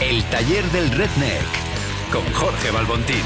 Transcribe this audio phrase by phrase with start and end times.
[0.00, 3.16] El taller del Redneck con Jorge Balbontín.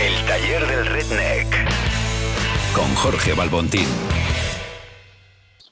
[0.00, 1.46] El taller del Redneck
[2.74, 3.88] con Jorge Balbontín.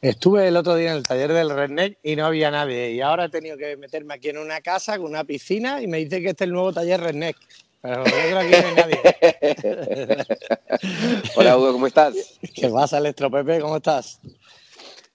[0.02, 2.92] Estuve el otro día en el taller del Redneck y no había nadie.
[2.92, 5.96] Y ahora he tenido que meterme aquí en una casa con una piscina y me
[5.96, 7.38] dice que este es el nuevo taller Redneck.
[7.80, 10.26] Pero yo creo que aquí no hay nadie.
[11.36, 12.38] Hola Hugo, ¿cómo estás?
[12.54, 13.60] ¿Qué pasa, Electro Pepe?
[13.60, 14.20] ¿Cómo estás?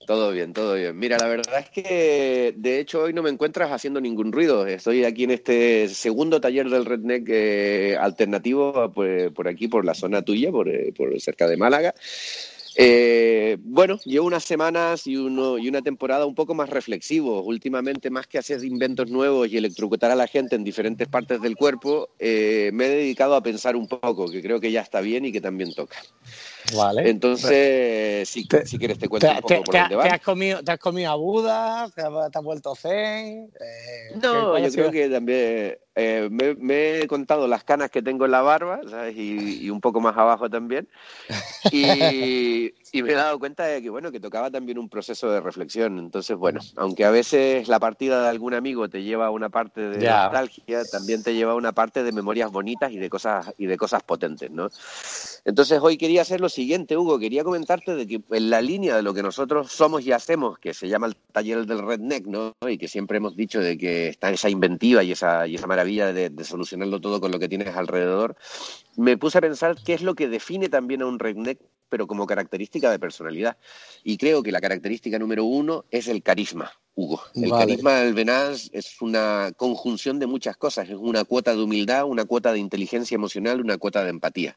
[0.05, 0.97] Todo bien, todo bien.
[0.97, 4.65] Mira, la verdad es que de hecho hoy no me encuentras haciendo ningún ruido.
[4.65, 9.93] Estoy aquí en este segundo taller del Redneck eh, alternativo pues, por aquí, por la
[9.93, 11.93] zona tuya, por, eh, por cerca de Málaga.
[12.75, 17.41] Eh, bueno, llevo unas semanas y, una temporada un poco más reflexivo.
[17.41, 21.55] Últimamente, más que hacer inventos nuevos y electrocutar a la gente en diferentes partes del
[21.55, 25.25] cuerpo, eh, me he dedicado a pensar un poco, que creo que ya está bien
[25.25, 25.97] y que también toca.
[26.71, 27.09] Vale.
[27.09, 30.03] Entonces, si, Te- si quieres te cuento ¿Te, un poco te- por dónde va.
[30.03, 31.89] te has comido, ¿Te has comido a Buda?
[31.93, 33.51] ¿Te has, has vuelto zen?
[33.59, 37.91] Eh, No, ¿cuál ha yo creo que también eh, me, me he contado las canas
[37.91, 39.15] que tengo en la barba, ¿sabes?
[39.17, 40.87] Y, y un poco más abajo también.
[41.71, 45.41] Y, y me he dado cuenta de que, bueno, que tocaba también un proceso de
[45.41, 45.97] reflexión.
[45.97, 49.81] Entonces, bueno, aunque a veces la partida de algún amigo te lleva a una parte
[49.81, 53.65] de nostalgia, también te lleva a una parte de memorias bonitas y de cosas y
[53.65, 54.69] de cosas potentes, ¿no?
[55.45, 59.01] Entonces hoy quería hacer lo siguiente, Hugo, quería comentarte de que en la línea de
[59.01, 62.53] lo que nosotros somos y hacemos, que se llama el taller del redneck, ¿no?
[62.67, 66.13] Y que siempre hemos dicho de que está esa inventiva y esa, y esa maravilla
[66.13, 68.35] de, de solucionarlo todo con lo que tienes alrededor,
[68.95, 72.25] me puse a pensar qué es lo que define también a un redneck, pero como
[72.25, 73.57] característica de personalidad.
[74.03, 76.71] Y creo que la característica número uno es el carisma.
[76.95, 77.21] Hugo.
[77.33, 77.65] El Vale.
[77.65, 82.25] carisma del Venaz es una conjunción de muchas cosas, es una cuota de humildad, una
[82.25, 84.55] cuota de inteligencia emocional, una cuota de empatía.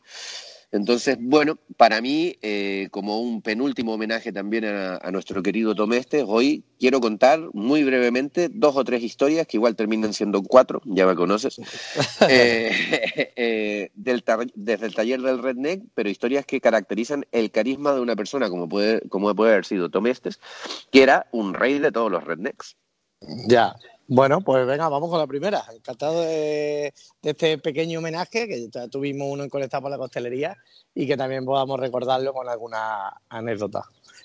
[0.72, 6.25] Entonces, bueno, para mí, eh, como un penúltimo homenaje también a, a nuestro querido Tomeste,
[6.27, 11.06] hoy quiero contar muy brevemente dos o tres historias, que igual terminan siendo cuatro, ya
[11.06, 11.59] me conoces,
[12.28, 12.71] eh,
[13.37, 18.16] eh, del desde el taller del Redneck, pero historias que caracterizan el carisma de una
[18.16, 20.41] persona como puede, como puede haber sido Tomestes,
[20.91, 22.77] que era un rey de todos los rednecks.
[23.48, 23.75] Ya.
[24.09, 25.65] Bueno, pues venga, vamos con la primera.
[25.75, 30.56] Encantado de, de este pequeño homenaje, que ya tuvimos uno en Conectado por la Costelería
[30.94, 33.84] y que también podamos recordarlo con alguna anécdota.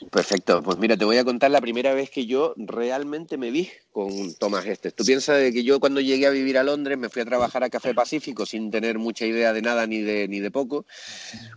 [0.09, 3.69] Perfecto, pues mira, te voy a contar la primera vez que yo realmente me vi
[3.91, 4.93] con Tomás Estes.
[4.95, 7.63] Tú piensas de que yo cuando llegué a vivir a Londres me fui a trabajar
[7.63, 10.85] a Café Pacífico sin tener mucha idea de nada ni de, ni de poco.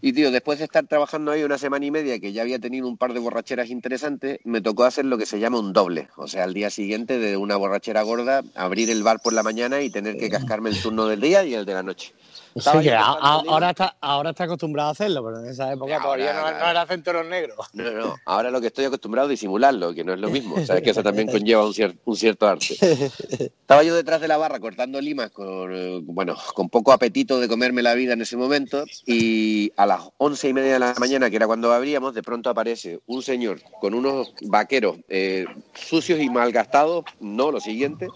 [0.03, 2.89] Y tío, después de estar trabajando ahí una semana y media, que ya había tenido
[2.89, 6.09] un par de borracheras interesantes, me tocó hacer lo que se llama un doble.
[6.17, 9.81] O sea, al día siguiente de una borrachera gorda, abrir el bar por la mañana
[9.83, 12.12] y tener que cascarme el turno del día y el de la noche.
[12.56, 15.95] Sí, que a- a- ahora está, ahora está acostumbrado a hacerlo, pero en esa época
[15.97, 17.56] Ahora, todavía no, no era centro negro.
[17.72, 20.65] No, no, ahora lo que estoy acostumbrado es disimularlo, que no es lo mismo.
[20.65, 22.75] Sabes que eso también conlleva un, cier- un cierto arte.
[22.81, 27.49] Estaba yo detrás de la barra cortando limas con, eh, bueno, con poco apetito de
[27.49, 31.29] comerme la vida en ese momento y a las once y media de la mañana,
[31.29, 36.31] que era cuando abríamos, de pronto aparece un señor con unos vaqueros eh, sucios y
[36.31, 38.09] malgastados, no, lo siguiente,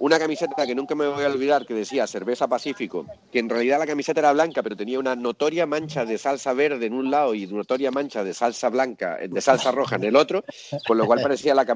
[0.00, 3.78] una camiseta que nunca me voy a olvidar que decía Cerveza Pacífico, que en realidad
[3.78, 7.34] la camiseta era blanca, pero tenía una notoria mancha de salsa verde en un lado
[7.34, 10.44] y notoria mancha de salsa blanca, eh, de salsa roja en el otro,
[10.86, 11.66] con lo cual parecía la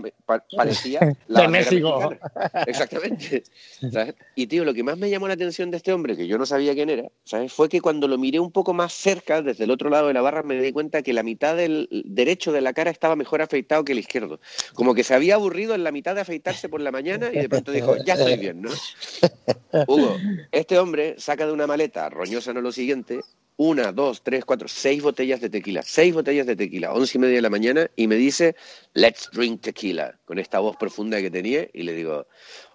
[0.56, 2.10] parecía la De México.
[2.10, 2.64] mexicana.
[2.66, 3.44] Exactamente.
[3.92, 4.14] ¿sabes?
[4.34, 6.46] Y tío, lo que más me llamó la atención de este hombre, que yo no
[6.46, 7.52] sabía quién era, ¿sabes?
[7.52, 10.20] Fue que cuando lo miré un poco más cerca, desde el otro lado de la
[10.20, 13.84] barra, me di cuenta que la mitad del derecho de la cara estaba mejor afeitado
[13.84, 14.40] que el izquierdo.
[14.74, 17.48] Como que se había aburrido en la mitad de afeitarse por la mañana y de
[17.48, 18.70] pronto dijo, ya estoy bien, ¿no?
[19.86, 20.16] Hugo,
[20.50, 23.20] este hombre saca de una maleta, roñosa no lo siguiente,
[23.56, 27.36] una, dos, tres, cuatro, seis botellas de tequila, seis botellas de tequila, once y media
[27.36, 28.56] de la mañana, y me dice,
[28.94, 32.26] let's drink tequila, con esta voz profunda que tenía, y le digo,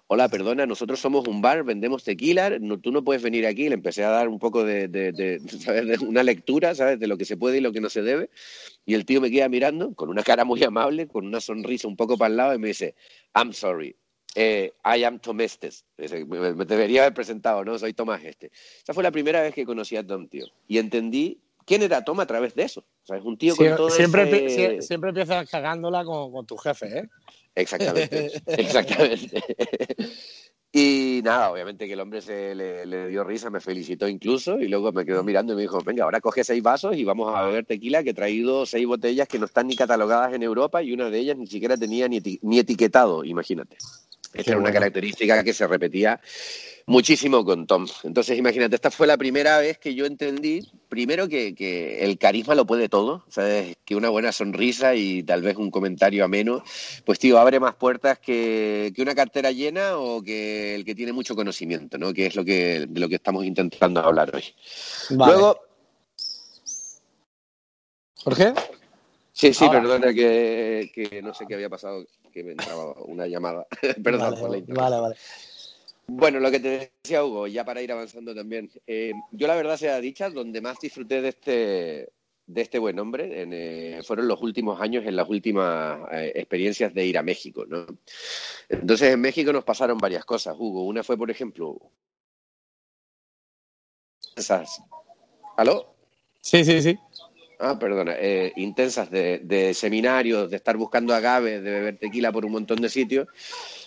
[0.06, 3.74] hola, perdona, nosotros somos un bar, vendemos tequila, no, tú no puedes venir aquí, le
[3.74, 5.38] empecé a dar un poco de, de, de,
[5.98, 8.30] de una lectura, ¿sabes?, de lo que se puede y lo que no se debe,
[8.86, 11.96] y el tío me queda mirando, con una cara muy amable, con una sonrisa un
[11.96, 12.94] poco para el lado, y me dice,
[13.34, 13.96] I'm sorry,
[14.40, 15.84] eh, I am Tom Estes.
[15.96, 17.76] Dice, Me, me debería haber presentado, ¿no?
[17.78, 18.50] Soy Tomás este.
[18.82, 20.46] Esa fue la primera vez que conocí a Tom, tío.
[20.68, 22.80] Y entendí quién era Tom a través de eso.
[22.80, 26.56] O sea, es un tío con todo siempre, ese- siempre empiezas cagándola con, con tu
[26.56, 27.08] jefe, ¿eh?
[27.56, 29.42] Exactamente, exactamente.
[30.70, 34.68] Y nada, obviamente que el hombre se le, le dio risa, me felicitó incluso y
[34.68, 37.42] luego me quedó mirando y me dijo, venga, ahora coge seis vasos y vamos a
[37.46, 40.92] beber tequila, que he traído seis botellas que no están ni catalogadas en Europa y
[40.92, 43.78] una de ellas ni siquiera tenía ni, eti- ni etiquetado, imagínate.
[44.32, 46.20] Esta era una característica que se repetía
[46.88, 47.86] muchísimo con Tom.
[48.02, 52.66] Entonces, imagínate, esta fue la primera vez que yo entendí, primero, que, el carisma lo
[52.66, 53.76] puede todo, ¿sabes?
[53.84, 56.64] Que una buena sonrisa y tal vez un comentario ameno,
[57.04, 61.36] pues, tío, abre más puertas que, una cartera llena o que el que tiene mucho
[61.36, 62.12] conocimiento, ¿no?
[62.12, 64.44] Que es lo que, de lo que estamos intentando hablar hoy.
[65.10, 65.60] Luego...
[68.16, 68.52] ¿Jorge?
[69.38, 73.68] Sí, sí, perdona que, no sé qué había pasado, que me entraba una llamada.
[74.02, 75.16] Perdón por la Vale, vale.
[76.08, 78.68] Bueno, lo que te decía Hugo, ya para ir avanzando también.
[78.84, 82.12] Eh, yo la verdad sea dicha, donde más disfruté de este,
[82.46, 87.06] de este buen hombre eh, fueron los últimos años en las últimas eh, experiencias de
[87.06, 87.86] ir a México, ¿no?
[88.68, 90.84] Entonces en México nos pasaron varias cosas, Hugo.
[90.84, 91.78] Una fue, por ejemplo,
[94.34, 94.82] esas.
[95.56, 95.94] ¿Aló?
[96.40, 96.98] Sí, sí, sí.
[97.60, 102.52] Ah, perdona, eh, intensas de, seminarios, de estar buscando agaves, de beber tequila por un
[102.52, 103.26] montón de sitios.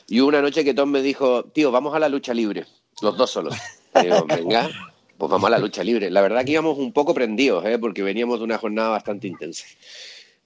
[0.10, 2.66] Y una noche que Tom me dijo, tío, vamos a la lucha libre,
[3.02, 3.56] los dos solos.
[3.96, 4.70] Y digo, venga,
[5.18, 6.10] pues vamos a la lucha libre.
[6.10, 7.80] La verdad que íbamos un poco prendidos, ¿eh?
[7.80, 9.66] porque veníamos de una jornada bastante intensa.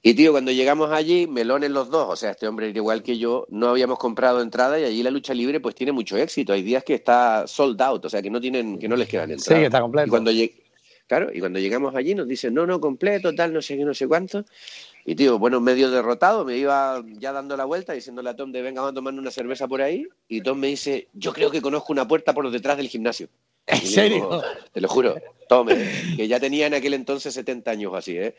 [0.04, 3.48] Y tío, cuando llegamos allí, melones los dos, o sea, este hombre igual que yo,
[3.50, 6.54] no habíamos comprado entrada y allí la lucha libre pues tiene mucho éxito.
[6.54, 9.32] Hay días que está sold out, o sea, que no tienen, que no les quedan
[9.32, 9.60] entradas.
[9.62, 10.06] Sí, está completo.
[10.06, 10.32] Y cuando,
[11.08, 13.94] Claro, y cuando llegamos allí nos dicen, no, no, completo, tal, no sé qué, no
[13.94, 14.44] sé cuánto.
[15.06, 18.64] Y tío, bueno, medio derrotado, me iba ya dando la vuelta diciéndole a Tom de
[18.64, 20.08] venga, vamos a tomar una cerveza por ahí.
[20.28, 23.30] Y Tom me dice, yo creo que conozco una puerta por detrás del gimnasio.
[23.68, 24.42] ¿En serio?
[24.74, 25.16] te lo juro,
[25.48, 28.36] Tom, eh, que ya tenía en aquel entonces 70 años o así, ¿eh?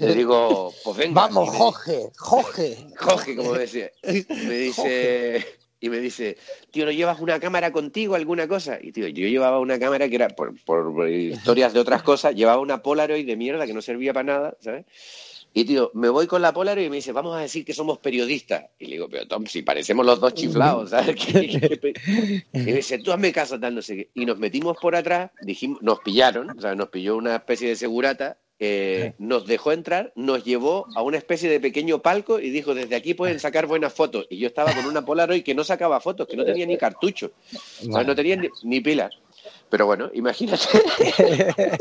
[0.00, 1.20] Le digo, pues venga.
[1.20, 2.86] Vamos, Jorge, Jorge.
[2.96, 3.90] Jorge, como decía.
[4.02, 5.44] Me dice,
[5.80, 6.36] y me dice,
[6.70, 8.78] tío, ¿no llevas una cámara contigo, alguna cosa?
[8.80, 12.60] Y tío, yo llevaba una cámara que era, por, por historias de otras cosas, llevaba
[12.60, 14.84] una Polaroid de mierda que no servía para nada, ¿sabes?
[15.52, 17.98] Y tío, me voy con la Polaroid y me dice, vamos a decir que somos
[17.98, 18.66] periodistas.
[18.78, 21.16] Y le digo, pero Tom, si parecemos los dos chiflados, ¿sabes?
[21.34, 24.10] y me dice, tú hazme caso, tal, no sé qué.
[24.14, 27.76] Y nos metimos por atrás, dijimos, nos pillaron, o sea, nos pilló una especie de
[27.76, 32.74] segurata eh, nos dejó entrar, nos llevó a una especie de pequeño palco y dijo,
[32.74, 34.26] desde aquí pueden sacar buenas fotos.
[34.28, 37.32] Y yo estaba con una Polaroid que no sacaba fotos, que no tenía ni cartucho,
[37.88, 39.14] no tenía ni, ni pilas.
[39.70, 40.64] Pero bueno, imagínate.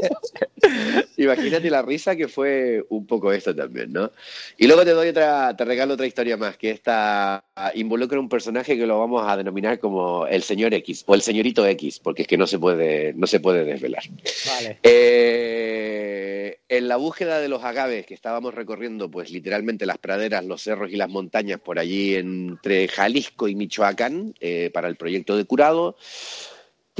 [1.18, 4.12] imagínate la risa que fue un poco esto también, ¿no?
[4.58, 8.78] Y luego te doy otra, te regalo otra historia más, que esta involucra un personaje
[8.78, 12.28] que lo vamos a denominar como el señor X o el señorito X, porque es
[12.28, 14.04] que no se puede, no se puede desvelar.
[14.46, 14.80] Vale.
[14.84, 20.62] Eh, en la búsqueda de los agaves que estábamos recorriendo, pues literalmente las praderas, los
[20.62, 25.46] cerros y las montañas por allí entre Jalisco y Michoacán eh, para el proyecto de
[25.46, 25.98] curado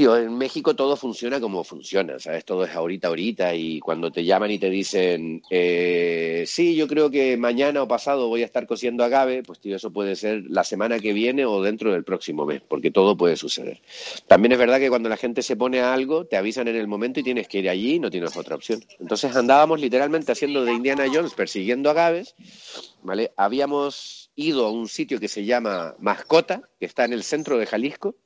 [0.04, 2.44] en México todo funciona como funciona, ¿sabes?
[2.44, 7.10] Todo es ahorita, ahorita, y cuando te llaman y te dicen, eh, sí, yo creo
[7.10, 10.64] que mañana o pasado voy a estar cosiendo agave, pues tío, eso puede ser la
[10.64, 13.80] semana que viene o dentro del próximo mes, porque todo puede suceder.
[14.26, 16.88] También es verdad que cuando la gente se pone a algo, te avisan en el
[16.88, 18.84] momento y tienes que ir allí y no tienes otra opción.
[18.98, 22.34] Entonces andábamos literalmente haciendo de Indiana Jones, persiguiendo agaves,
[23.02, 23.32] ¿vale?
[23.36, 27.66] Habíamos ido a un sitio que se llama Mascota, que está en el centro de
[27.66, 28.16] Jalisco,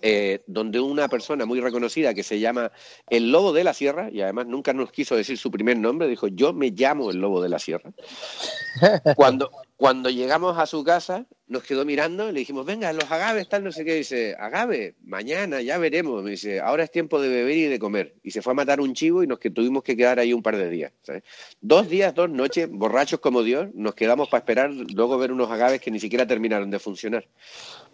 [0.00, 2.70] eh, donde una persona muy reconocida que se llama
[3.10, 6.28] el Lobo de la Sierra, y además nunca nos quiso decir su primer nombre, dijo,
[6.28, 7.90] yo me llamo el Lobo de la Sierra.
[9.16, 13.64] Cuando, cuando llegamos a su casa, nos quedó mirando, le dijimos, venga, los agaves, tal,
[13.64, 17.56] no sé qué, dice, agave, mañana, ya veremos, me dice, ahora es tiempo de beber
[17.56, 18.14] y de comer.
[18.22, 20.42] Y se fue a matar un chivo y nos que tuvimos que quedar ahí un
[20.42, 20.92] par de días.
[21.60, 25.80] Dos días, dos noches, borrachos como Dios, nos quedamos para esperar luego ver unos agaves
[25.80, 27.26] que ni siquiera terminaron de funcionar.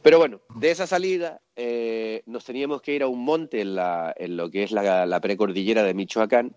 [0.04, 4.50] Pero bueno, de esa salida eh, nos teníamos que ir a un monte en, lo
[4.50, 6.54] que es la, la precordillera de Michoacán.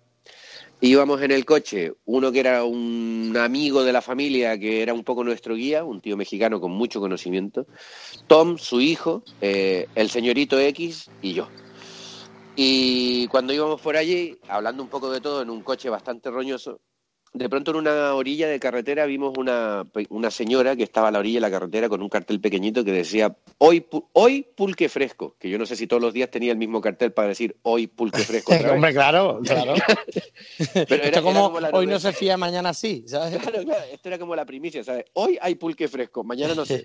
[0.81, 5.05] Íbamos en el coche, uno que era un amigo de la familia, que era un
[5.05, 7.67] poco nuestro guía, un tío mexicano con mucho conocimiento,
[8.27, 11.47] Tom, su hijo, eh, el señorito X y yo.
[12.57, 16.81] Y cuando íbamos por allí, hablando un poco de todo en un coche bastante roñoso,
[17.34, 21.19] de pronto en una orilla de carretera vimos una, una, señora que estaba a la
[21.19, 25.50] orilla de la carretera con un cartel pequeñito que decía hoy, hoy pulque fresco, que
[25.50, 28.22] yo no sé si todos los días tenía el mismo cartel para decir hoy pulque
[28.22, 28.53] fresco.
[28.72, 29.74] Hombre, claro, claro.
[30.74, 33.38] Pero era, como, hoy no se fía, mañana sí, ¿sabes?
[33.48, 35.05] Claro, claro, esto era como la primicia, ¿sabes?
[35.13, 36.84] Hoy hay pulque fresco, mañana no sé.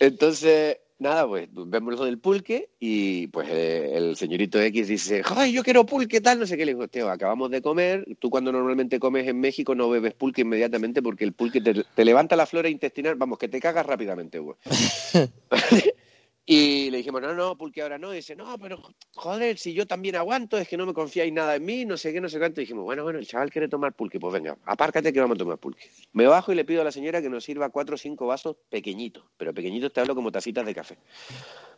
[0.00, 5.52] Entonces, nada, pues vemos lo del pulque y pues eh, el señorito X dice, ¡ay,
[5.52, 6.38] yo quiero pulque, tal!
[6.38, 6.66] No sé qué.
[6.66, 8.04] Le digo, Teo, acabamos de comer.
[8.18, 12.36] Tú cuando normalmente comes en México no bebes pulque inmediatamente porque el pulque te, levanta
[12.36, 14.56] la flora intestinal, vamos, que te cagas rápidamente, güey.
[16.50, 18.10] Y le dijimos, no, no, Pulque ahora no.
[18.10, 18.80] Y dice, no, pero
[19.14, 22.10] joder, si yo también aguanto, es que no me confiáis nada en mí, no sé
[22.10, 22.62] qué, no sé cuánto.
[22.62, 25.38] Y dijimos, bueno, bueno, el chaval quiere tomar pulque, pues venga, apárcate que vamos a
[25.40, 25.90] tomar pulque.
[26.14, 28.56] Me bajo y le pido a la señora que nos sirva cuatro o cinco vasos
[28.70, 30.96] pequeñitos, pero pequeñitos te hablo como tacitas de café.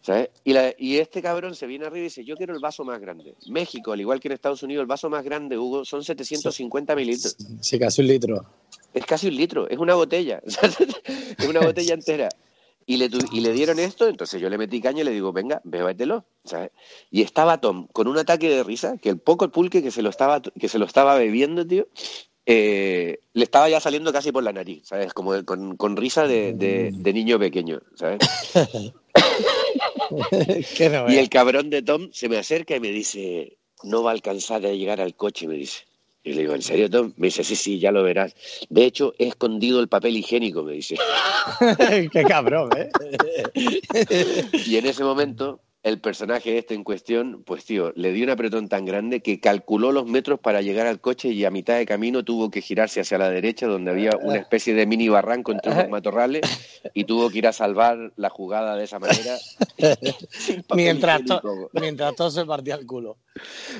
[0.02, 0.30] ¿Sabes?
[0.44, 3.00] Y, la, y este cabrón se viene arriba y dice, yo quiero el vaso más
[3.00, 3.34] grande.
[3.48, 7.36] México, al igual que en Estados Unidos, el vaso más grande, Hugo, son 750 mililitros.
[7.60, 8.46] Sí, casi un litro.
[8.94, 12.28] Es casi un litro, es una botella, es una botella entera.
[12.90, 15.60] Y le, y le dieron esto, entonces yo le metí caña y le digo, venga,
[15.62, 16.72] bébetelo, ¿sabes?
[17.08, 20.10] Y estaba Tom con un ataque de risa, que el poco pulque que se lo
[20.10, 21.86] estaba, que se lo estaba bebiendo, tío,
[22.46, 25.14] eh, le estaba ya saliendo casi por la nariz, ¿sabes?
[25.14, 28.18] Como con, con risa de, de, de, niño pequeño, ¿sabes?
[31.10, 34.66] y el cabrón de Tom se me acerca y me dice, no va a alcanzar
[34.66, 35.84] a llegar al coche, me dice.
[36.22, 37.14] Y le digo, ¿en serio, Tom?
[37.16, 38.34] Me dice, sí, sí, ya lo verás.
[38.68, 40.96] De hecho, he escondido el papel higiénico, me dice.
[42.12, 42.90] Qué cabrón, ¿eh?
[44.52, 48.68] y en ese momento, el personaje este en cuestión, pues tío, le dio un apretón
[48.68, 52.24] tan grande que calculó los metros para llegar al coche y a mitad de camino
[52.24, 55.88] tuvo que girarse hacia la derecha donde había una especie de mini barranco entre unos
[55.88, 56.42] matorrales
[56.94, 59.36] y tuvo que ir a salvar la jugada de esa manera.
[60.74, 63.18] mientras, to mientras todo se partía el culo.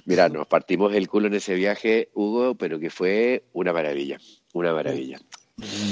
[0.05, 4.19] Mira, nos partimos el culo en ese viaje, Hugo, pero que fue una maravilla,
[4.53, 5.19] una maravilla.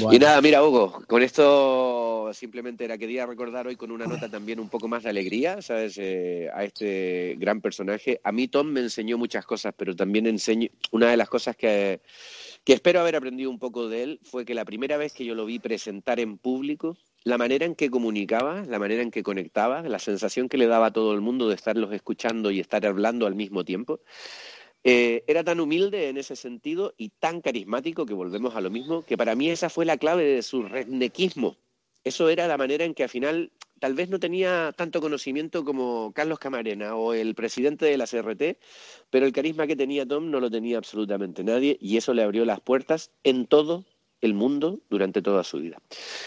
[0.00, 0.16] Bueno.
[0.16, 4.60] Y nada, mira, Hugo, con esto simplemente era quería recordar hoy con una nota también
[4.60, 5.96] un poco más de alegría, ¿sabes?
[5.98, 8.20] Eh, a este gran personaje.
[8.24, 12.00] A mí Tom me enseñó muchas cosas, pero también enseñó una de las cosas que,
[12.64, 15.34] que espero haber aprendido un poco de él fue que la primera vez que yo
[15.34, 19.82] lo vi presentar en público, la manera en que comunicaba, la manera en que conectaba,
[19.82, 23.26] la sensación que le daba a todo el mundo de estarlos escuchando y estar hablando
[23.26, 24.00] al mismo tiempo,
[24.90, 29.02] eh, era tan humilde en ese sentido y tan carismático que volvemos a lo mismo,
[29.02, 31.58] que para mí esa fue la clave de su rednequismo.
[32.04, 36.12] Eso era la manera en que al final tal vez no tenía tanto conocimiento como
[36.14, 38.56] Carlos Camarena o el presidente de la CRT,
[39.10, 42.46] pero el carisma que tenía Tom no lo tenía absolutamente nadie y eso le abrió
[42.46, 43.84] las puertas en todo
[44.22, 45.76] el mundo durante toda su vida.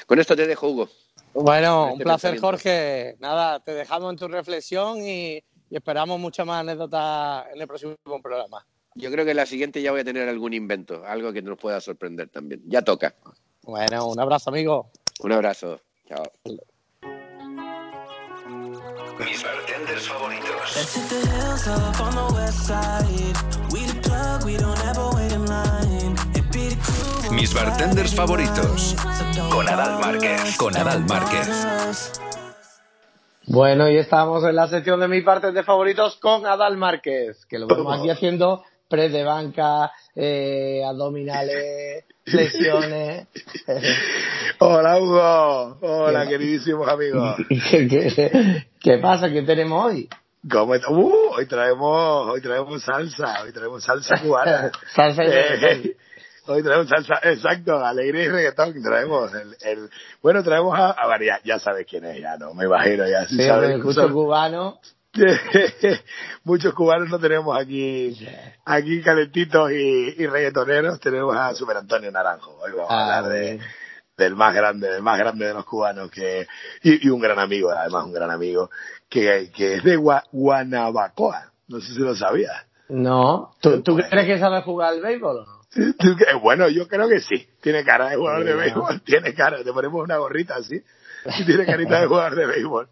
[0.06, 0.90] Con esto te dejo, Hugo.
[1.34, 3.16] Bueno, este un placer, Jorge.
[3.20, 7.96] Nada, te dejamos en tu reflexión y y esperamos muchas más anécdotas en el próximo
[8.22, 8.64] programa.
[8.94, 11.58] Yo creo que en la siguiente ya voy a tener algún invento, algo que nos
[11.58, 12.62] pueda sorprender también.
[12.68, 13.16] Ya toca.
[13.64, 14.92] Bueno, un abrazo, amigo.
[15.22, 15.80] Un abrazo.
[16.10, 16.24] Chao.
[19.18, 20.52] Mis bartenders favoritos.
[27.32, 28.96] Mis bartenders favoritos.
[29.50, 30.58] Con Adal Márquez.
[30.58, 31.48] Con Adal Márquez.
[33.54, 37.60] Bueno, y estamos en la sección de mis partes de favoritos con Adal Márquez, que
[37.60, 43.28] lo vamos aquí haciendo pre de banca, eh, abdominales, flexiones.
[44.60, 47.36] Hola Hugo, hola queridísimos amigos.
[47.50, 49.30] ¿Qué, qué, qué pasa?
[49.30, 50.08] ¿Qué tenemos hoy?
[50.50, 50.90] ¿Cómo está?
[50.90, 54.72] Uh, hoy traemos, hoy traemos salsa, hoy traemos salsa cubana.
[54.96, 55.98] salsa y eh,
[56.48, 58.82] Hoy traemos salsa, exacto, alegría y reggaetón.
[58.82, 59.90] Traemos el, el
[60.22, 63.28] bueno, traemos a, a ver, ya, ya, sabes quién es, ya no, me imagino, ya.
[63.28, 64.80] Sí, sabes, muchos cubanos.
[66.44, 68.18] muchos cubanos no tenemos aquí,
[68.66, 71.00] aquí calentitos y, y reggaetoneros.
[71.00, 72.58] Tenemos a Super Antonio Naranjo.
[72.64, 73.60] Hoy vamos ah, a hablar de,
[74.18, 76.48] del más grande, del más grande de los cubanos que,
[76.82, 78.72] y, y un gran amigo, además un gran amigo,
[79.10, 81.52] que, que es de Gua, Guanabacoa.
[81.68, 82.66] No sé si lo sabías.
[82.90, 83.56] No.
[83.62, 85.61] ¿Tú, ¿tú crees que sabe jugar al béisbol o no?
[86.42, 87.48] Bueno, yo creo que sí.
[87.62, 89.02] Tiene cara de jugador de béisbol.
[89.06, 89.64] Tiene cara.
[89.64, 90.82] Te ponemos una gorrita así.
[91.40, 92.90] Y tiene carita de jugador de béisbol.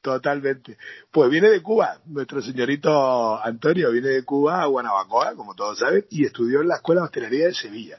[0.00, 0.78] Totalmente.
[1.10, 1.98] Pues viene de Cuba.
[2.06, 6.76] Nuestro señorito Antonio viene de Cuba a Guanabacoa, como todos saben, y estudió en la
[6.76, 7.98] Escuela de Hostelería de Sevilla.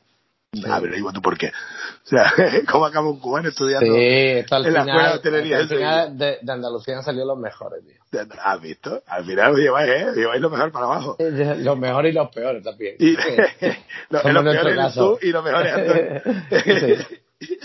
[0.51, 0.63] Sí.
[0.67, 1.47] Ah, pero digo tú por qué.
[1.47, 2.33] O sea,
[2.71, 5.67] ¿cómo acaba un cubano estudiando sí, esto al en final, la escuela de hostelería al
[5.67, 8.21] final de, de, Andalucía han salido los mejores, tío.
[8.43, 9.03] ¿Has visto?
[9.05, 10.07] Al final lleváis, ¿eh?
[10.15, 11.17] Lleváis lo mejor para abajo.
[11.19, 12.95] Los mejores y los peores también.
[12.97, 13.11] Y,
[14.09, 17.05] lo, los peores eres tú y los mejores Antonio.
[17.39, 17.57] sí.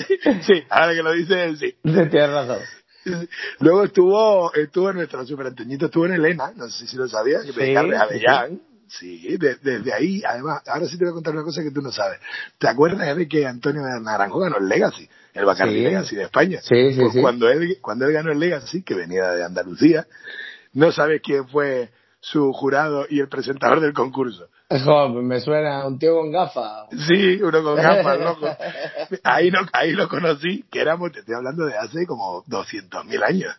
[0.43, 1.77] sí, ahora que lo dices, sí.
[1.83, 2.59] Tienes razón.
[3.61, 7.53] Luego estuvo, estuvo en nuestro superantoñito, estuvo en Elena, no sé si lo sabías, que
[7.53, 8.61] Sí, me de Avellán.
[8.89, 9.37] Sí.
[9.37, 11.91] De- desde ahí, además, ahora sí te voy a contar una cosa que tú no
[11.93, 12.19] sabes.
[12.59, 15.81] ¿Te acuerdas de que Antonio Naranjo ganó el Legacy, el Bacardi Sí.
[15.81, 16.61] Legacy de España?
[16.63, 17.21] Sí, sí, Pues sí.
[17.21, 20.07] cuando él, cuando él ganó el Legacy, que venía de Andalucía,
[20.73, 21.91] no sabes quién fue
[22.25, 24.47] su jurado y el presentador del concurso.
[24.83, 26.89] Jo, me suena un tío con gafas.
[27.07, 28.49] Sí, uno con gafas, loco.
[29.23, 33.55] Ahí, no, ahí lo conocí, que éramos, te estoy hablando de hace como 200.000 años.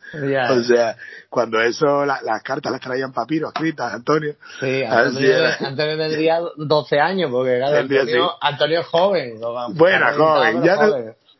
[0.51, 0.97] O sea,
[1.29, 4.33] cuando eso, la- las cartas las traían papiros escritas, Antonio.
[4.59, 5.37] Sí, Antonio.
[5.59, 8.31] Antonio tendría 12 años, porque claro, Antonio.
[8.41, 9.39] Antonio es joven.
[9.39, 9.69] ¿no?
[9.73, 10.95] Bueno, joven, ya no-.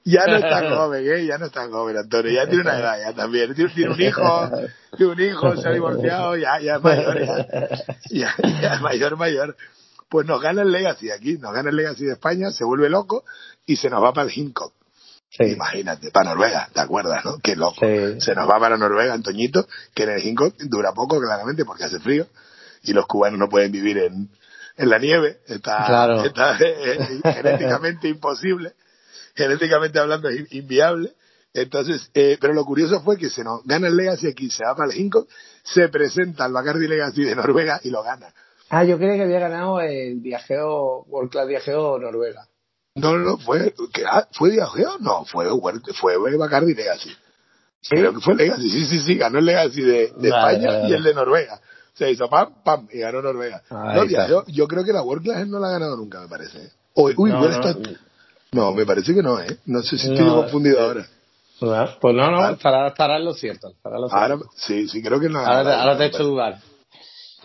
[0.06, 1.26] Ya no está joven, ¿eh?
[1.26, 2.32] Ya no está joven, Antonio.
[2.32, 3.54] Ya tiene una edad, ya también.
[3.56, 4.50] Tiene, tiene un hijo,
[4.98, 7.20] tiene un hijo, se ha divorciado, ya, ya es mayor,
[8.10, 8.36] ya.
[8.62, 9.58] Ya, mayor, mayor.
[10.08, 13.26] Pues nos gana el Legacy aquí, nos gana el Legacy de España, se vuelve loco
[13.66, 14.74] y se nos va para el Hincock.
[15.32, 15.44] Sí.
[15.52, 17.40] Imagínate, para Noruega, ¿te acuerdas, no?
[17.44, 17.76] Qué loco.
[17.82, 18.22] Sí.
[18.22, 22.00] Se nos va para Noruega, Antoñito, que en el Hincock dura poco, claramente, porque hace
[22.00, 22.28] frío
[22.84, 24.30] y los cubanos no pueden vivir en,
[24.78, 25.40] en la nieve.
[25.48, 26.24] Está, Claro.
[26.24, 28.74] está eh, genéticamente imposible.
[29.36, 31.14] Genéticamente hablando es in- inviable.
[31.54, 34.76] Entonces, eh, pero lo curioso fue que se nos gana el Legacy aquí, se va
[34.76, 35.30] para el Hincock,
[35.64, 38.34] se presenta al Bacardi Legacy de Noruega y lo gana.
[38.70, 42.48] Ah, yo creía que había ganado el viajeo, World Class Viajeo Noruega.
[42.96, 44.98] No, no, fue, que, ah, ¿fue Diageo?
[45.00, 45.46] No, fue,
[45.94, 47.16] fue Bacardi Legacy.
[47.88, 50.90] Creo que fue Legacy, sí, sí, sí, ganó el Legacy de, de Vale, España vale,
[50.90, 51.62] y el de Noruega.
[51.94, 53.62] Se hizo pam, pam, y ganó Noruega.
[53.70, 54.04] No,
[54.48, 56.58] yo creo que la World Class no la ha ganado nunca, me parece.
[56.66, 56.70] ¿eh?
[56.96, 57.96] Uy, uy, No, no.
[58.56, 59.58] No, me parece que no, ¿eh?
[59.66, 61.06] No sé si estoy No, confundido eh, ahora.
[61.62, 62.52] Ah, Pues no, no, Ah.
[62.52, 63.70] estará, estará en lo cierto.
[63.70, 64.24] Estará en lo cierto.
[64.34, 65.40] Ahora, sí, sí, creo que no.
[65.40, 66.58] ahora, te, ganado, ahora te he hecho dudar.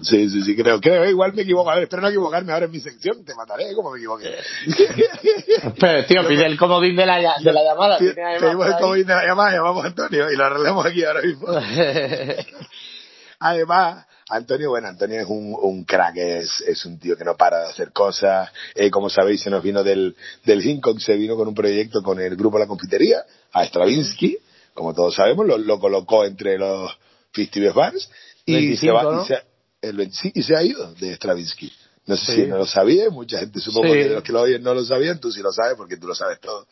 [0.02, 1.68] Sí, sí, sí, creo, creo, igual me equivoco.
[1.70, 4.34] A ver, espero no equivocarme ahora en mi sección, te mataré como me equivoqué.
[5.78, 7.96] Pero, tío, pide el comodín de la, de la llamada.
[7.96, 11.20] Además Pedimos el comodín de la llamada, llamamos a Antonio y lo arreglamos aquí ahora
[11.20, 11.48] mismo.
[13.40, 17.64] Además, Antonio, bueno, Antonio es un, un crack, es, es un tío que no para
[17.64, 18.48] de hacer cosas.
[18.74, 22.20] Eh, como sabéis, se nos vino del, del Hincock, se vino con un proyecto con
[22.20, 24.38] el grupo La Confitería, a Stravinsky,
[24.74, 26.90] como todos sabemos, lo, lo colocó entre los
[27.34, 28.10] 50 Best Bands
[28.46, 29.22] y, 25, se va, ¿no?
[29.22, 29.38] y, se,
[29.82, 31.72] el 25 y se ha ido de Stravinsky.
[32.06, 32.42] No sé Sí.
[32.42, 34.00] si no lo sabía, mucha gente supongo Sí.
[34.00, 36.14] que los que lo oyen no lo sabían, tú sí lo sabes porque tú lo
[36.14, 36.66] sabes todo.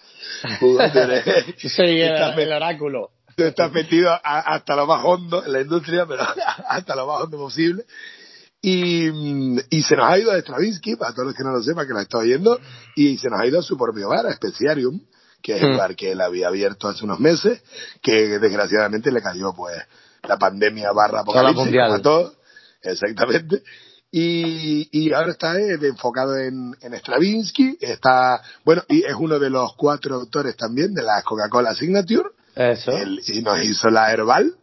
[0.58, 1.24] Tú tienes-
[1.58, 3.10] Sí, el oráculo.
[3.46, 4.18] Estás metido a-
[4.54, 6.22] hasta lo más hondo en la industria, pero
[6.68, 7.84] hasta lo más hondo posible.
[8.60, 11.62] Y, mm, y se nos ha ido a Stravinsky, para todos los que no lo
[11.62, 12.58] sepan, que lo está oyendo,
[12.96, 15.00] y se nos ha ido a su propio bar, a Speciarium,
[15.40, 17.62] que es el bar que él había abierto hace unos meses,
[18.02, 19.76] que desgraciadamente le cayó pues
[20.24, 21.56] la pandemia barra apocalipsis,
[21.94, 22.32] a todos,
[22.82, 23.62] exactamente.
[24.10, 29.50] Y, y ahora está eh, enfocado en, en Stravinsky, está, bueno, y es uno de
[29.50, 32.90] los cuatro autores también de la Coca-Cola Signature, Eso.
[32.92, 34.54] él- y nos hizo la Herbal,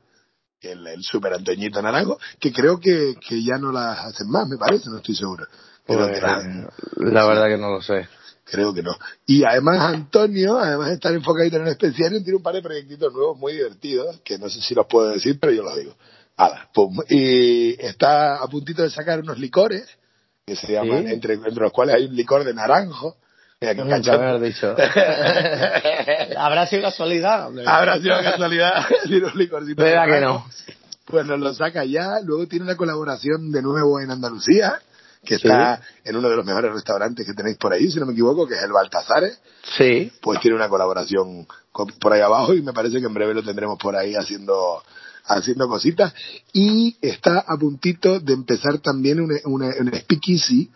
[0.61, 4.57] el, el super Antoñito Naranjo, que creo que, que ya no las hacen más, me
[4.57, 5.45] parece, no estoy seguro.
[5.85, 6.69] Creo, Pues, que, la-
[7.11, 8.07] la verdad que no lo sé.
[8.43, 8.91] creo que no.
[9.27, 13.13] Y además Antonio, además de estar enfocadito en el especial, tiene un par de proyectitos
[13.13, 15.95] nuevos muy divertidos, que no sé si los puedo decir, pero yo los digo.
[16.37, 16.97] Ala, pum.
[17.09, 19.87] Y está a puntito de sacar unos licores,
[20.45, 21.13] que se llaman, ¿Sí?
[21.13, 23.15] entre, entre los cuales hay un licor de naranjo.
[23.61, 24.75] Nunca has dicho.
[26.37, 27.47] Habrá sido casualidad.
[27.47, 27.63] hombre.
[27.65, 28.85] Habrá sido casualidad,
[29.75, 30.45] ¿Verdad que no?
[31.05, 32.19] Pues nos lo saca ya.
[32.23, 34.79] Luego tiene una colaboración de nuevo en Andalucía,
[35.23, 35.47] que Sí.
[35.47, 38.47] está en uno de los mejores restaurantes que tenéis por ahí, si no me equivoco,
[38.47, 39.39] que es el Baltazares.
[39.77, 40.11] Sí.
[40.21, 41.47] Pues tiene una colaboración
[41.99, 44.83] por ahí abajo y me parece que en breve lo tendremos por ahí haciendo
[45.27, 46.13] haciendo cositas.
[46.53, 50.69] Y está a puntito de empezar también un, un, un speakeasy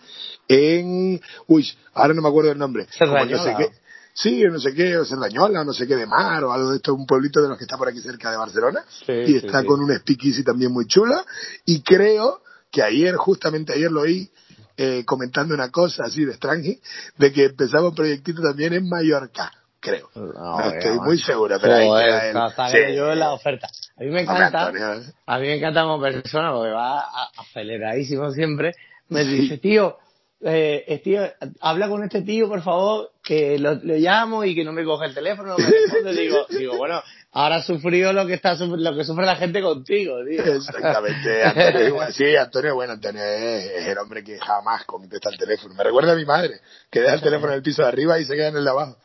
[0.48, 1.22] en...
[1.48, 2.88] Uy, ahora no me acuerdo el nombre.
[2.98, 3.58] Como no sé Cerdañola.
[3.58, 3.70] qué.
[4.14, 6.94] Sí, no sé qué, o Cerdañola, no sé qué de mar, o algo de esto,
[6.94, 9.62] un pueblito de los que está por aquí cerca de Barcelona Sí, y sí, está
[9.62, 9.68] sí.
[9.68, 11.24] con un speakeasy también muy chulo.
[11.66, 14.30] Y creo que ayer, justamente ayer lo oí
[14.76, 16.80] eh, comentando una cosa así de Strange,
[17.18, 20.10] de que empezaba un proyectito también en Mallorca, creo.
[20.16, 22.72] No, estoy muy seguro, pero ahí Joder, queda él.
[22.90, 22.96] Sí.
[22.96, 23.68] yo en la oferta.
[23.98, 25.14] A mí me encanta, Antonio, ¿eh?
[25.26, 27.06] a mí me encanta como persona porque va
[27.38, 28.74] aceleradísimo siempre.
[29.10, 29.30] Me Sí.
[29.42, 29.98] dice, tío,
[30.42, 31.22] eh, tío,
[31.62, 35.08] habla con este tío, por favor, que lo, lo llamo y que no me coge
[35.08, 36.14] el teléfono, no me responde.
[36.14, 37.02] digo, digo, bueno,
[37.34, 40.44] ahora has sufrido lo que está lo que sufre la gente contigo, tío.
[40.56, 42.14] Exactamente, Antonio es igual.
[42.14, 45.74] Sí, Antonio, bueno, Antonio es el hombre que jamás contesta el teléfono.
[45.74, 48.26] Me recuerda a mi madre, que deja el teléfono en el piso de arriba y
[48.26, 48.98] se queda en el de abajo.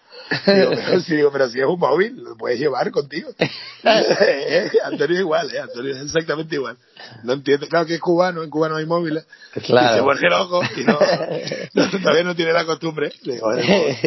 [0.47, 3.31] Digo, pero, sí, digo, pero si es un móvil, lo puedes llevar contigo.
[4.85, 5.61] Antonio es igual, ¿eh?
[5.61, 6.77] Antonio es exactamente igual.
[7.23, 9.27] No entiende, claro que es cubano, en Cuba no hay móviles.
[9.67, 9.95] Claro.
[9.95, 10.99] Y se vuelve loco y no,
[11.75, 13.13] no, todavía no tiene la costumbre.
[13.23, 13.99] Digo, "Vale,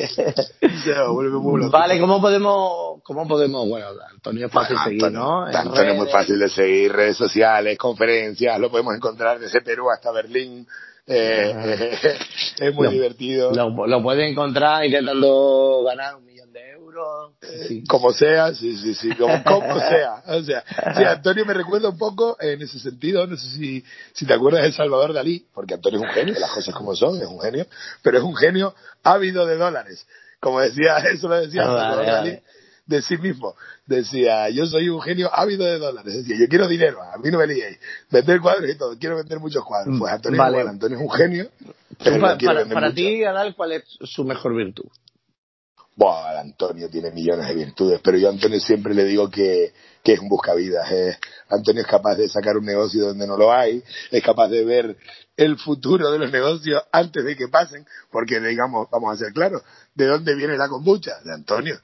[0.84, 1.72] se vuelve muy loco.
[1.72, 5.46] Vale, ¿cómo podemos, cómo podemos, bueno, Antonio es fácil Bueno, seguir, Antonio, ¿no?
[5.46, 10.12] Antonio es muy fácil de seguir, redes sociales, conferencias, lo podemos encontrar desde Perú hasta
[10.12, 10.68] Berlín.
[11.08, 12.18] Eh,
[12.60, 13.52] es muy Lo- divertido.
[13.54, 17.34] Lo, lo puede encontrar intentando ganar un millón de euros.
[17.68, 17.84] Sí.
[17.88, 20.24] Como sea, sí, sí, sí, como, como sea.
[20.28, 20.64] O sea,
[20.96, 24.64] sí, Antonio me recuerda un poco en ese sentido, no sé si, si te acuerdas
[24.64, 27.66] de Salvador Dalí, porque Antonio es un genio, las cosas como son, es un genio,
[28.02, 30.06] pero es un genio ávido de dólares.
[30.40, 32.12] Como decía, eso lo decía Ah, Salvador vale.
[32.12, 32.40] Dalí
[32.88, 33.56] de sí mismo.
[33.86, 36.14] Decía, yo soy un genio ávido de dólares.
[36.14, 37.78] Decía, yo quiero dinero, a mí no me liéis.
[38.10, 39.98] Vender cuadros y todo, quiero vender muchos cuadros.
[40.00, 40.58] Pues Antonio, Vale.
[40.58, 41.50] es igual, Antonio es un genio.
[42.04, 44.86] Pero para para ti, Adal, ¿cuál es su mejor virtud?
[45.96, 49.74] Buah, Antonio tiene millones de virtudes, pero yo a Antonio siempre le digo que,
[50.04, 50.92] que es un buscavidas.
[50.92, 51.18] Eh.
[51.50, 54.96] Antonio es capaz de sacar un negocio donde no lo hay, es capaz de ver
[55.36, 59.64] el futuro de los negocios antes de que pasen, porque digamos, vamos a ser claros,
[59.96, 61.20] ¿de dónde viene la kombucha?
[61.24, 61.80] De Antonio.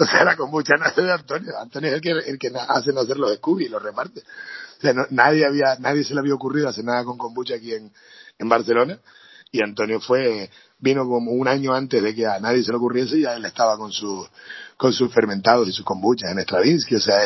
[0.00, 1.52] O sea, la kombucha nace de Antonio.
[1.58, 4.20] Antonio es el que, el que hace nacer los Scooby y los reparte.
[4.20, 7.92] O sea, nadie había, nadie se le había ocurrido hacer nada con kombucha aquí en,
[8.38, 8.98] en Barcelona.
[9.52, 13.18] Y Antonio fue, vino como un año antes de que a nadie se le ocurriese
[13.18, 14.26] y ya él estaba con sus,
[14.78, 16.94] con sus fermentados y sus kombuchas en Stravinsky.
[16.94, 17.18] O sea,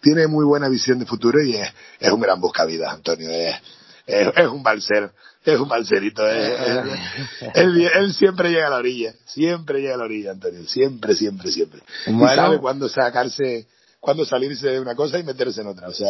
[0.00, 1.68] tiene muy buena visión de futuro y es,
[2.00, 3.30] es un gran buscavidas, Antonio.
[3.30, 3.54] Es,
[4.04, 5.12] es, un balser,
[5.52, 6.28] es un balserito.
[7.54, 10.66] él, él, siempre llega a la orilla, siempre llega a la orilla, Antonio.
[10.66, 11.80] Siempre, siempre, siempre.
[12.06, 13.66] Y sabe cuándo sacarse,
[14.00, 15.88] cuándo salirse de una cosa y meterse en otra.
[15.88, 16.08] O sea,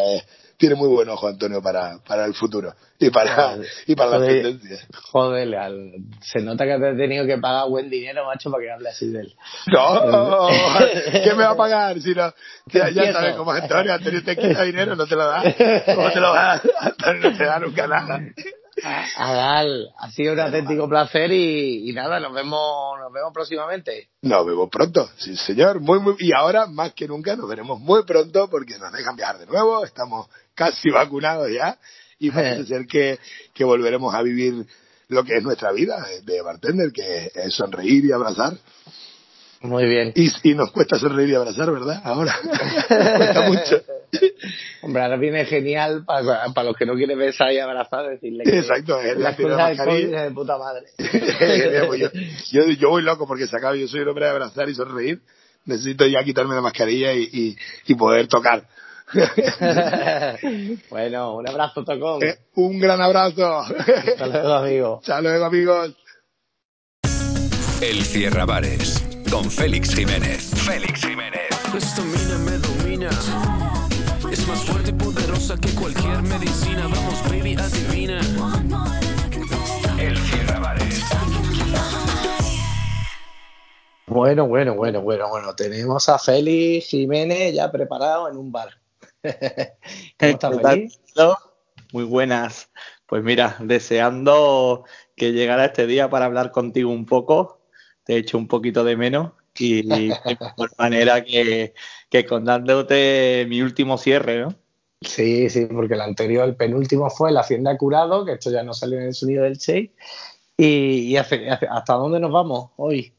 [0.56, 4.86] tiene muy buen ojo Antonio para, para el futuro y para, y para las tendencias.
[5.12, 5.48] Joder,
[6.22, 9.08] se nota que te has tenido que pagar buen dinero, macho, para que hable así
[9.08, 9.34] de él.
[9.66, 10.48] No,
[11.12, 12.00] ¿qué me va a pagar?
[12.00, 12.32] Si no,
[12.72, 15.42] ya, ya sabes cómo es Antonio, Antonio te quita dinero, no te lo da.
[15.94, 16.62] ¿Cómo te lo da?
[16.80, 18.20] Antonio no te da nunca nada.
[18.82, 24.08] Adal, ha sido un auténtico placer y, y, nada, nos vemos, nos vemos próximamente.
[24.22, 28.04] Nos vemos pronto, sí señor, muy, muy, y ahora más que nunca nos veremos muy
[28.04, 31.78] pronto porque nos dejan viajar de nuevo, estamos casi vacunados ya
[32.18, 33.18] y parece ser que,
[33.54, 34.66] que volveremos a vivir
[35.08, 38.58] lo que es nuestra vida de bartender, que es sonreír y abrazar.
[39.60, 40.12] Muy bien.
[40.14, 42.00] Y, y nos cuesta sonreír y abrazar, ¿verdad?
[42.04, 42.36] Ahora.
[42.88, 43.82] cuesta mucho.
[44.82, 48.58] Hombre, ahora viene genial para, para los que no quieren besar y abrazar, decirle que
[48.58, 50.86] Exacto, es la cosa de puta madre.
[52.50, 55.20] yo, yo, voy loco porque se acaba, yo soy el hombre de abrazar y sonreír.
[55.64, 58.64] Necesito ya quitarme la mascarilla y, y, y poder tocar.
[60.90, 62.24] bueno, un abrazo, Tocón.
[62.24, 63.60] Eh, un gran abrazo.
[63.60, 64.98] Hasta luego, amigo.
[65.02, 65.96] Hasta luego, amigos.
[67.80, 70.50] El Cierra Bares con Félix Jiménez.
[70.66, 71.48] Félix Jiménez.
[71.76, 73.55] Esta mina me domina.
[74.30, 76.88] Es más fuerte y poderosa que cualquier medicina.
[76.88, 78.20] Vamos, baby, adivina.
[79.98, 81.02] El Cierra Bares.
[84.06, 85.54] Bueno, bueno, bueno, bueno, bueno.
[85.54, 88.70] Tenemos a Félix Jiménez ya preparado en un bar.
[89.22, 91.00] ¿Cómo estás, Félix?
[91.92, 92.70] Muy buenas.
[93.06, 94.84] Pues mira, deseando
[95.14, 97.56] que llegara este día para hablar contigo un poco
[98.06, 101.74] te he hecho un poquito de menos y de mejor manera que,
[102.08, 104.54] que dándote mi último cierre, ¿no?
[105.00, 108.72] Sí, sí, porque el anterior, el penúltimo fue la Hacienda Curado, que esto ya no
[108.72, 109.92] salió en el sonido del Che.
[110.56, 113.12] ¿Y, y hasta dónde nos vamos hoy?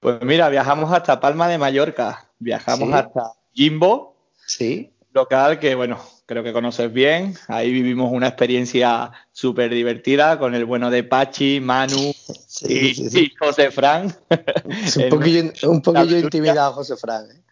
[0.00, 4.14] Pues mira, viajamos hasta Palma de Mallorca, viajamos hasta Jimbo,
[4.46, 4.92] sí.
[5.12, 7.34] local que, bueno, creo que conoces bien.
[7.48, 12.12] Ahí vivimos una experiencia súper divertida con el bueno de Pachi, Manu
[12.68, 14.14] y, José Fran.
[14.30, 17.30] un poquillo, un poquillo intimidado José Fran.
[17.30, 17.42] ¿eh?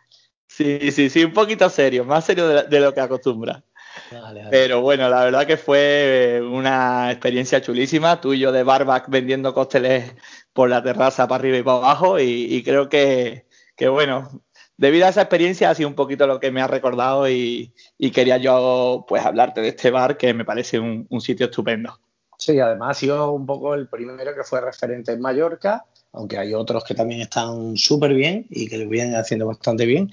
[0.57, 3.65] Sí, sí, sí, un poquito serio, más serio de, lo que acostumbra.
[4.51, 8.21] Pero bueno, la verdad que fue una experiencia chulísima.
[8.21, 10.15] Tú y yo de barback vendiendo cócteles
[10.53, 12.21] por la terraza para arriba y para abajo.
[12.21, 14.45] Y, creo que, que, bueno,
[14.77, 17.75] debido a esa experiencia ha sido un poquito lo que me ha recordado y,
[18.13, 21.99] quería yo pues hablarte de este bar que me parece un, sitio estupendo.
[22.39, 25.85] Sí, además ha sido un poco el primero que fue referente en Mallorca,
[26.15, 30.11] aunque hay otros que también están súper bien y que lo vienen haciendo bastante bien.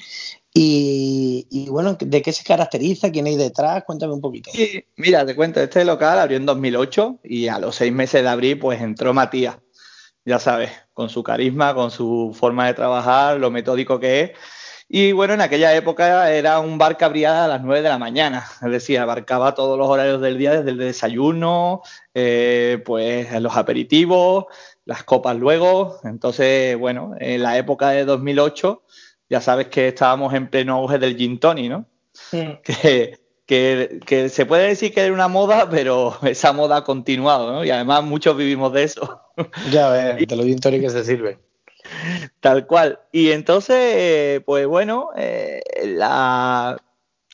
[0.54, 3.10] Y, bueno, ¿de qué se caracteriza?
[3.10, 3.86] ¿Quién hay detrás?
[3.86, 4.52] Cuéntame un poquito.
[4.98, 8.60] mira, te cuento, este local abrió en 2008 y a los seis meses de abrir
[8.60, 9.58] pues entró Matías
[10.26, 14.32] ya sabes, con su carisma, con su forma de trabajar, lo metódico que es.
[14.94, 17.98] Y bueno, en aquella época era un bar que abría a las 9 de la
[17.98, 21.82] mañana, es decir, abarcaba todos los horarios del día, desde el desayuno,
[22.14, 24.46] eh, pues los aperitivos,
[24.86, 26.00] las copas luego.
[26.04, 28.84] Entonces, bueno, en la época de 2008,
[29.30, 31.86] ya sabes que estábamos en pleno auge del gin tonic, ¿no?
[32.64, 37.52] Que, que, que, se puede decir que era una moda, pero esa moda ha continuado,
[37.52, 37.66] ¿no?
[37.66, 39.22] Y además muchos vivimos de eso.
[39.72, 41.40] Ya ves, de los gin que se sirve.
[42.40, 43.00] Tal cual.
[43.12, 46.78] Y entonces, pues bueno, eh, la,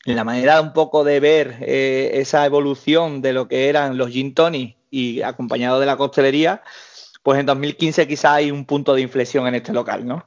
[0.06, 4.34] la, manera un poco de ver eh, esa evolución de lo que eran los gin
[4.34, 6.64] tonic y acompañado de la costelería,
[7.28, 10.26] pues en 2015 quizá hay un punto de inflexión en este local, ¿no?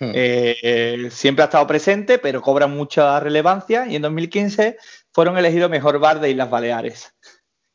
[0.00, 0.10] Hmm.
[0.12, 4.76] Eh, siempre ha estado presente, pero cobra mucha relevancia y en 2015
[5.12, 7.14] fueron elegidos mejor bar de Islas Baleares.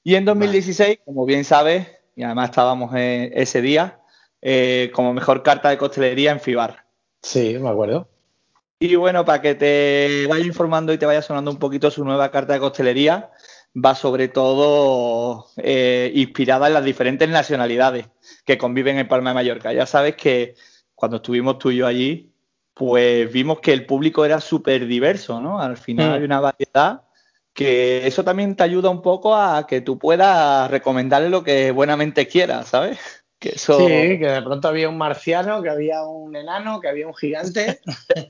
[0.04, 4.02] Y en 2016, como bien sabes, y además estábamos ese día,
[4.42, 6.84] eh, como mejor carta de costelería en FIBAR.
[7.22, 8.10] Sí, me acuerdo.
[8.78, 12.30] Y bueno, para que te vaya informando y te vaya sonando un poquito su nueva
[12.30, 13.32] carta de costelería,
[13.74, 18.08] va sobre todo eh, inspirada en las diferentes nacionalidades
[18.50, 19.72] que conviven en Palma de Mallorca.
[19.74, 20.56] Ya sabes que
[20.96, 22.34] cuando estuvimos tú y yo allí,
[22.74, 25.62] pues vimos que el público era súper diverso, ¿no?
[25.62, 26.14] Al final Mm.
[26.14, 27.04] hay una variedad
[27.54, 32.28] que eso también te ayuda un poco a que tú puedas recomendarle lo que buenamente
[32.28, 33.19] quieras, ¿sabes?
[33.40, 33.78] Que eso...
[33.80, 33.88] Sí,
[34.20, 37.80] que de pronto había un marciano, que había un enano, que había un gigante.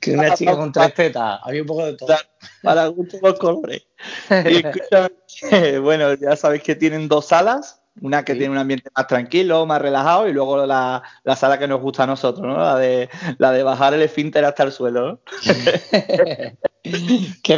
[0.00, 1.40] que una chica con tres tetas.
[1.42, 2.14] Había un poco de todo.
[2.62, 3.86] para gustos los colores.
[4.30, 5.10] Y escúchame,
[5.80, 8.40] bueno, ya sabéis que tienen dos salas, una que Sí.
[8.40, 12.02] tiene un ambiente más tranquilo, más relajado, y luego la, la sala que nos gusta
[12.02, 12.58] a nosotros, ¿no?
[12.58, 13.08] La de,
[13.38, 15.20] la de bajar el esfínter hasta el suelo, ¿no?
[17.42, 17.54] Qué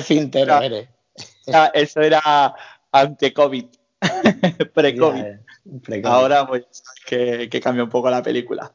[0.48, 0.60] Ah.
[0.64, 0.88] eres.
[1.74, 2.54] Eso era
[2.92, 3.64] ante-COVID,
[4.74, 5.24] pre-COVID.
[6.04, 6.64] Ahora pues
[7.06, 8.72] que, que cambia un poco la película.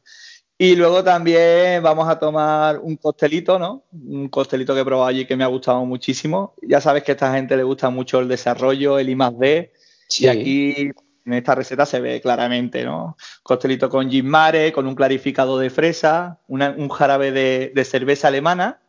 [0.56, 3.84] Y luego también vamos a tomar un costelito, ¿no?
[3.92, 6.54] Un costelito que he probado allí que me ha gustado muchísimo.
[6.62, 9.72] Ya sabes que a esta gente le gusta mucho el desarrollo, el I más D.
[10.08, 10.24] Sí.
[10.24, 10.90] Y aquí
[11.26, 13.16] en esta receta se ve claramente, ¿no?
[13.42, 18.28] Costelito con gin mare, con un clarificado de fresa, una- un jarabe de, de cerveza
[18.28, 18.80] alemana,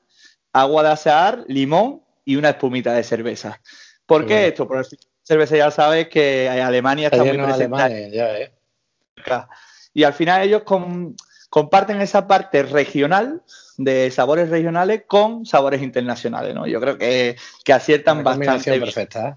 [0.53, 3.59] agua de asear, limón y una espumita de cerveza.
[4.05, 4.67] ¿Por Qué esto?
[4.67, 9.47] Porque el cerveza ya sabes que Alemania está muy presente alemanes, ya.
[9.93, 11.15] Y al final ellos com-
[11.49, 13.41] comparten esa parte regional
[13.77, 16.67] de sabores regionales con sabores internacionales, ¿no?
[16.67, 19.27] Yo creo que, que aciertan Una bastante perfecta.
[19.29, 19.35] ¿eh?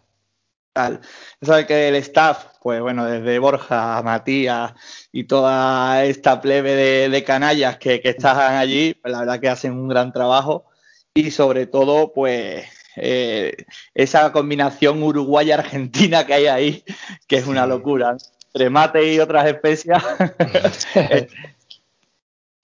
[0.73, 1.01] Tal.
[1.43, 4.75] Sabes que el staff, pues bueno, desde Borja, Matías
[5.11, 9.49] y toda esta plebe de, de canallas que, que están allí, pues la verdad que
[9.49, 10.67] hacen un gran trabajo
[11.15, 12.67] y sobre todo, pues
[13.01, 13.57] eh,
[13.95, 16.85] esa combinación uruguaya-argentina que hay ahí,
[17.27, 18.17] que es una locura.
[18.55, 20.03] Entre mate y otras especias.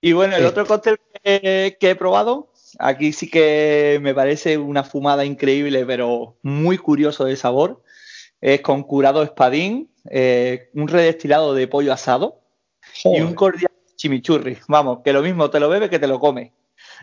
[0.00, 0.48] y bueno, el Sí.
[0.48, 6.36] otro cóctel que, que he probado, aquí sí que me parece una fumada increíble, pero
[6.42, 7.82] muy curioso de sabor.
[8.40, 12.40] Es con curado espadín, eh, un redestilado de pollo asado
[13.04, 14.58] y un cordial chimichurri.
[14.68, 16.52] Vamos, que lo mismo te lo bebe que te lo come.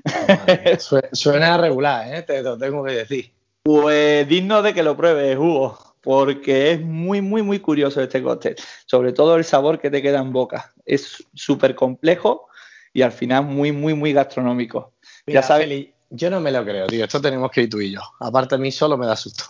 [1.11, 2.21] Suena regular, ¿eh?
[2.23, 3.31] te lo tengo que decir.
[3.63, 8.55] Pues digno de que lo pruebes, Hugo, porque es muy, muy, muy curioso este cóctel.
[8.85, 10.73] Sobre todo el sabor que te queda en boca.
[10.85, 12.47] Es súper complejo
[12.93, 14.93] y al final muy, muy, muy gastronómico.
[15.25, 17.05] Mira, ya sabes, Feli, yo no me lo creo, tío.
[17.05, 18.01] Esto tenemos que ir tú y yo.
[18.19, 19.43] Aparte, a mí solo me da susto.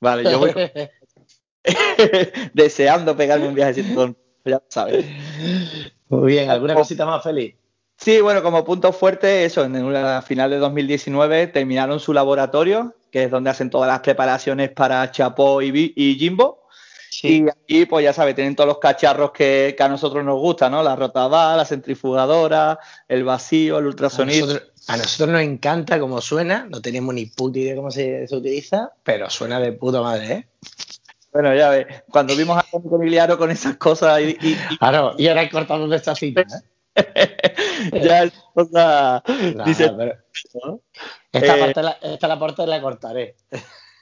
[0.00, 0.52] vale, yo voy
[2.54, 5.04] deseando pegarme un viajecito con, ya sabes.
[6.08, 7.56] Muy bien, ¿alguna cosita más, Feli?
[8.02, 13.24] Sí, bueno, como punto fuerte, eso, en la final de 2019 terminaron su laboratorio, que
[13.24, 16.62] es donde hacen todas las preparaciones para Chapó y, y Jimbo.
[17.22, 20.72] Y aquí, pues ya sabes, tienen todos los cacharros que, que a nosotros nos gustan,
[20.72, 20.82] ¿no?
[20.82, 24.46] La rotabá, la centrifugadora, el vacío, el A ultrasonido.
[24.46, 28.34] nosotros, a nosotros nos encanta cómo suena, no tenemos ni puta idea cómo se, se
[28.34, 30.48] utiliza, pero suena de puta madre, ¿eh?
[31.32, 32.66] Bueno, ya ves, cuando vimos a
[32.98, 36.44] Miliaro con esas cosas y, y- Claro, y ahora cortamos de esta cita, ¿eh?
[37.92, 39.22] ya es cosa,
[39.54, 40.14] Nah, dice, pero
[40.64, 40.80] ¿no?
[41.32, 43.36] esta, Eh, parte la, esta la parte la cortaré.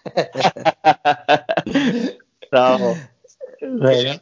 [2.50, 2.96] Bravo.
[3.60, 4.20] Bueno,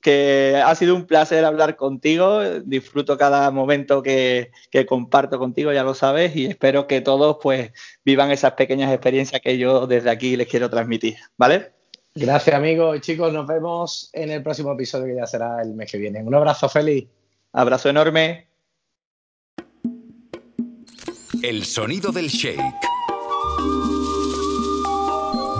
[0.00, 2.42] que ha sido un placer hablar contigo.
[2.60, 7.72] Disfruto cada momento que, que comparto contigo, ya lo sabes, y espero que todos pues
[8.04, 11.72] vivan esas pequeñas experiencias que yo desde aquí les quiero transmitir, ¿vale?
[12.14, 15.90] gracias amigos y chicos, nos vemos en el próximo episodio que ya será el mes
[15.90, 16.22] que viene.
[16.22, 17.06] Un abrazo feliz.
[17.58, 18.46] Abrazo enorme.
[21.42, 22.62] El sonido del shake.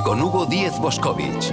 [0.05, 1.53] Con Hugo Díez Boscovich.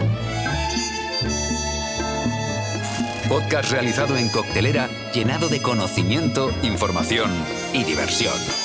[3.27, 7.31] Podcast realizado en coctelera, llenado de conocimiento, información
[7.73, 8.64] y diversión.